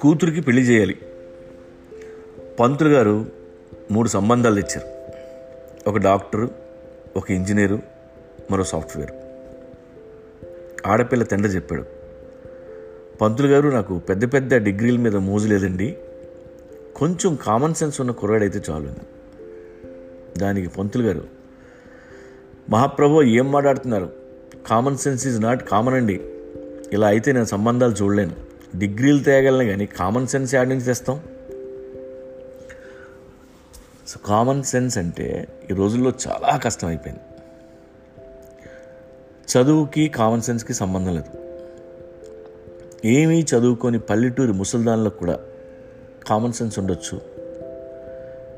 కూతురికి 0.00 0.40
పెళ్ళి 0.40 0.62
చేయాలి. 0.62 0.98
పంతులు 2.60 2.88
గారు 2.88 3.26
మూడు 3.90 4.08
సంబంధాలు 4.08 4.60
తెచ్చారు. 4.60 4.88
ఒక 5.90 5.96
డాక్టరు 5.96 6.50
ఒక 7.16 7.30
ఇంజనీరు 7.30 7.78
మరో 8.50 8.64
సాఫ్ట్వేర్. 8.64 9.10
ఆడపిల్ల 10.86 11.24
తండ్రి 11.24 11.52
చెప్పాడు 11.52 11.84
పంతులు 13.20 13.48
గారు 13.48 13.68
నాకు 13.68 13.98
పెద్ద 13.98 14.32
పెద్ద 14.32 14.54
డిగ్రీల 14.54 14.98
మీద 14.98 15.16
మోజు 15.16 15.48
లేదండి. 15.48 15.96
కొంచెం 16.96 17.38
కామన్ 17.42 17.74
సెన్స్ 17.74 18.00
ఉన్న 18.00 18.12
కుర్రాడైతే 18.12 18.62
చాలు. 18.70 18.88
దానికి 20.38 20.68
పంతులు 20.68 21.02
గారు 21.02 21.37
మహాప్రభు 22.70 23.22
ఏం 23.22 23.52
మాట్లాడుతున్నారు? 23.52 24.12
Common 24.66 24.96
sense 24.96 25.26
is 25.26 25.40
not 25.40 25.68
common 25.68 25.94
అండి. 25.94 26.20
ఇలా 26.92 27.08
అయితే 27.08 27.32
నేను 27.32 27.44
సంబంధాలు 27.44 27.92
చూడలేను. 27.92 28.34
డిగ్రీలు 28.78 29.22
తేగలను 29.22 29.68
కానీ 29.68 29.86
కామన్ 29.86 30.26
సెన్స్ 30.26 30.54
యాడ్ 30.54 30.68
నుంచి 30.68 30.82
తెస్తాం. 30.82 31.20
సో 34.08 34.20
కామన్ 34.26 34.62
సెన్స్ 34.62 34.98
అంటే 34.98 35.48
ఈ 35.70 35.74
రోజుల్లో 35.74 36.12
చాలా 36.28 36.56
కష్టం 36.56 36.88
అయిపోయింది 36.88 37.20
చదువుకి 39.52 40.08
కామన్ 40.08 40.42
సెన్స్కి 40.42 40.74
సంబంధం 40.74 41.14
లేదు. 41.14 41.38
ఏమీ 43.04 43.42
చదువుకొని 43.42 43.98
పల్లెటూరి 43.98 44.52
ముసల్దాన్లకు 44.52 45.18
కూడా 45.18 45.38
కామన్ 46.28 46.52
సెన్స్ 46.52 46.78
ఉండొచ్చు. 46.78 47.20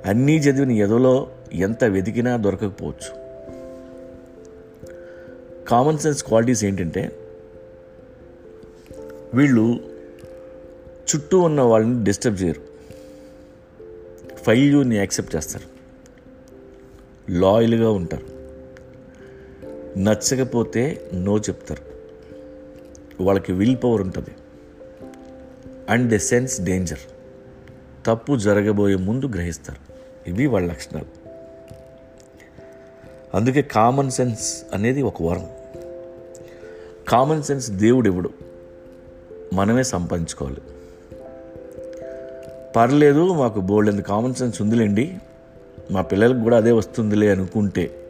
అన్నీ 0.06 0.36
చదివిన 0.36 0.70
ఎదలో 0.70 1.28
ఎంత 1.52 1.84
వెతికినా 1.84 2.36
దొరకకపోవచ్చు. 2.36 3.19
కామన్ 5.70 5.98
సెన్స్ 5.98 6.24
క్వాలిటీస్ 6.24 6.64
ఏంటంటే 6.64 7.16
వీళ్ళు 9.34 9.80
చుట్టూ 10.84 11.40
ఉన్న 11.40 11.60
వాళ్ళని 11.60 12.04
డిస్టర్బ్ 12.04 12.42
చేయరు. 12.42 12.60
ఫెయిల్యూర్ని 14.34 14.96
యాక్సెప్ట్ 14.96 15.36
చేస్తారు. 15.36 15.64
లాయల్గా 17.32 17.90
ఉంటారు. 17.90 18.26
నచ్చకపోతే 19.98 21.10
నో 21.14 21.38
చెప్తారు. 21.38 21.82
వాళ్ళకి 23.22 23.52
విల్ 23.52 23.76
పవర్ 23.76 24.00
ఉంటుంది. 24.02 24.30
And 25.88 26.14
the 26.14 26.16
sense 26.16 26.60
danger. 26.60 26.98
తప్పు 28.06 28.36
జరగబోయే 28.36 28.94
ముందు 28.94 29.26
గ్రహిస్తారు. 29.26 29.78
ఇవి 30.30 30.46
వాళ్ళ 30.46 30.70
లక్షణాలు. 30.70 31.06
అందుకే 33.34 33.62
కామన్ 33.62 34.10
సెన్స్ 34.10 34.62
అనేది 34.72 35.02
ఒక 35.02 35.22
వరం. 35.22 35.48
కామన్ 37.10 37.42
సెన్స్ 37.42 37.70
దేవుడు 37.70 38.08
ఇవ్వడు 38.08 38.30
మనమే 39.52 39.82
సంపాదించుకోవాలి. 39.82 40.56
పర్లేదు 42.76 43.34
మాకు 43.34 43.60
బోల్డ్ 43.60 44.02
కామన్ 44.02 44.34
సెన్స్ 44.34 44.62
ఉందిలేండి. 44.62 45.18
మా 45.90 46.02
పిల్లలకు 46.02 46.40
కూడా 46.40 46.56
అదే 46.56 46.72
వస్తుందిలే 46.72 47.30
అనుకుంటే 47.30 48.08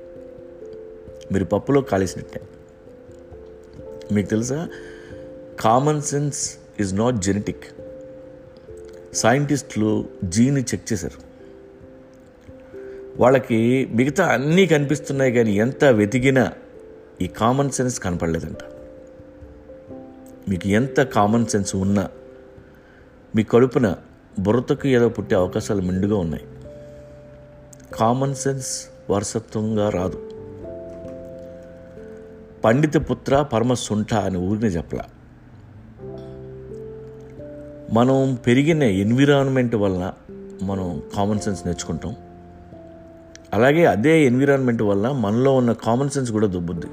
మీరు 1.33 1.45
పప్పులో 1.45 1.81
కాలేసినట్టే. 1.81 2.41
మీకు 4.13 4.29
తెలుసా? 4.29 4.69
Common 5.61 6.03
sense 6.03 6.57
is 6.81 6.95
not 6.95 7.17
genetic. 7.17 7.65
సైంటిస్టులు 9.15 10.09
జీని 10.25 10.61
చెక్ 10.61 10.93
చేశారు. 10.93 11.21
వాళ్ళకి 13.17 13.89
మిగతా 13.93 14.27
అన్నీ 14.27 14.67
కనిపిస్తున్నాయి 14.67 15.33
కానీ 15.33 15.53
ఎంత 15.53 15.85
వెతికినా 15.85 16.53
ఈ 17.23 17.27
కామన్ 17.27 17.71
సెన్స్ 17.71 18.01
కనపడలేదంట. 18.01 18.59
మీకు 20.51 20.69
ఎంత 20.69 21.01
కామన్ 21.01 21.47
సెన్స్ 21.47 21.77
ఉన్నా 21.77 22.09
మీ 23.37 23.43
కడుపున 23.43 23.95
బుర్రతకు 24.39 24.89
ఏదో 24.89 25.09
పుట్టే 25.09 25.37
అవకాశాలు 25.37 25.83
మెండుగా 25.83 26.17
ఉన్నాయి. 26.17 26.45
కామన్ 27.95 28.35
సెన్స్ 28.35 28.87
వారసత్వంగా 29.11 29.89
రాదు. 29.89 30.31
పండిత 32.65 33.11
పుత్ర 33.11 33.43
పరమ 33.43 33.75
సుంఠ 33.75 34.15
అని 34.15 34.39
ఊరిని 34.39 34.67
చెప్పలా. 34.67 35.05
మనం 37.93 38.39
పెరిగిన 38.47 38.83
ఎన్విరాన్మెంట్ 38.83 39.75
వలన 39.75 40.13
మనం 40.63 41.03
కామన్ 41.17 41.41
సెన్స్ 41.41 41.67
నేర్చుకుంటాం. 41.67 42.17
అలాగే 43.53 43.85
అదే 43.85 44.25
ఎన్విరాన్మెంట్ 44.25 44.83
వల్ల 44.83 45.09
మనలో 45.09 45.57
ఉన్న 45.57 45.73
కామన్ 45.73 46.11
సెన్స్ 46.11 46.33
కూడా 46.33 46.47
దుబ్బుద్ది. 46.47 46.87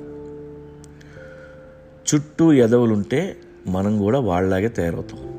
చుట్టూ 2.16 2.54
ఎదవులుంటే 2.54 3.38
మనం 3.68 4.00
కూడా 4.00 4.20
వాళ్ళలాగే 4.20 4.68
తయారవుతాం. 4.68 5.38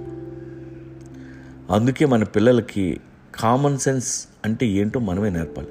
అందుకే 1.71 2.07
మన 2.07 2.25
పిల్లలకి 2.25 3.01
కామన్ 3.35 3.79
సెన్స్ 3.79 4.29
అంటే 4.45 4.67
ఏంటో 4.67 5.01
మనమే 5.01 5.31
నేర్పాలి. 5.31 5.69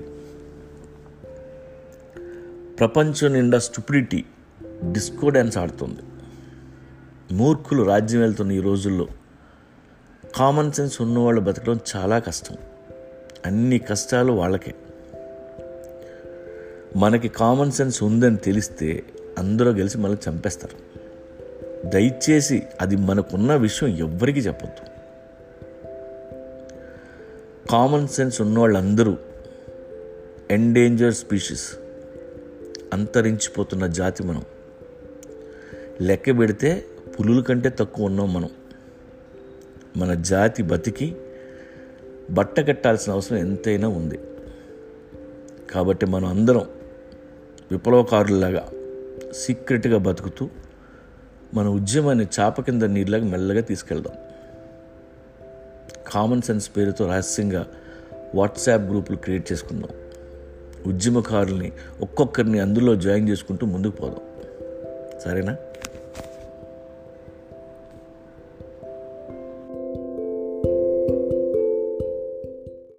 ప్రపంచం 2.80 3.34
నిండా 3.34 3.60
స్టూపిడిటీ 3.60 4.26
డిస్కో 4.92 5.30
డ్యాన్స్ 5.30 5.58
ఆడుతుంది. 5.58 6.00
మూర్ఖులు 7.34 7.84
రాజ్యం 7.84 8.22
వెళ్తున్న 8.22 8.52
ఈ 8.52 8.60
రోజుల్లో 8.60 9.08
కామన్ 10.36 10.72
సెన్స్ 10.72 11.02
ఉన్నవాళ్ళు 11.02 11.42
బతకడం 11.42 11.80
చాలా 11.96 12.20
కష్టం. 12.20 12.56
అన్ని 13.46 13.80
కష్టాలు 13.80 14.32
వాళ్ళకే. 14.32 14.76
మనకి 16.96 17.28
కామన్ 17.28 17.72
సెన్స్ 17.72 18.04
ఉందని 18.04 18.38
తెలిస్తే 18.38 19.04
అందరూ 19.38 19.74
కలిసి 19.74 19.98
మనల్ని 19.98 20.32
చంపేస్తారు. 20.32 20.87
దయచేసి 21.90 22.64
అది 22.82 22.96
మనకున్న 22.96 23.56
విషయం 23.56 23.90
ఎవ్వరికి 23.90 24.40
చెప్పొద్దు. 24.40 24.98
కామన్ 27.70 28.08
సెన్స్ 28.08 28.42
ఉన్నవాళ్ళందరూ 28.42 29.18
ఎండేంజర్ 30.52 31.14
స్పీషీస్ 31.14 31.76
అంతరించిపోతున్న 32.94 33.88
జాతి 33.88 34.24
మనం. 34.24 34.44
లెక్క 36.02 36.38
పెడితే 36.38 36.86
పులుల 37.20 37.42
కంటే 37.42 37.70
తక్కువ 37.70 38.06
ఉన్నాం 38.06 38.34
మనం. 38.34 38.50
మన 39.98 40.14
జాతి 40.14 40.64
బతికి 40.64 41.16
బట్ట 42.32 42.60
కట్టాల్సిన 42.60 43.14
అవసరం 43.14 43.38
ఎంతైనా 43.38 43.88
ఉంది. 43.88 44.20
కాబట్టి 45.72 46.06
మనం 46.06 46.26
అందరం 46.26 46.66
విప్లవకారులలాగా 47.72 48.70
సీక్రెట్గా 49.34 49.98
బతుకుతూ 49.98 50.50
మన 51.54 51.68
ఉద్యమాన్ని 51.68 52.28
చాప 52.40 52.62
కింద 52.62 52.84
నీళ్ళకి 52.84 53.26
మెల్లగా 53.26 53.62
తీసుకెళ్దాం. 53.62 54.14
కామన్ 56.08 56.42
సెన్స్ 56.42 56.72
పేరుతో 56.78 57.08
రహస్యంగా 57.08 57.68
వాట్సాప్ 58.36 58.82
గ్రూపులు 58.82 59.18
క్రియేట్ 59.18 59.52
చేసుకుందాం. 59.52 59.90
ఉద్యమకారుల్ని 60.88 61.72
ఒక్కొక్కరిని 62.02 62.60
అందులో 62.60 62.96
జాయిన్ 62.96 63.30
చేసుకుంటూ 63.30 63.66
ముందుకు 63.66 63.96
పోదాం. 63.96 64.20
సరేనా? 65.20 65.56